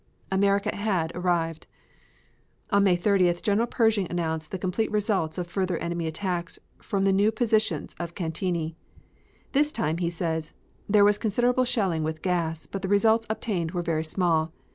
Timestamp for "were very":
13.73-14.03